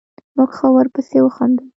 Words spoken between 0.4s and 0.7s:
ښه